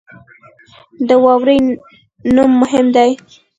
د 1.07 1.09
واورې 1.23 1.57
نوم 2.35 2.51
مهم 2.61 2.85
دی. 2.95 3.11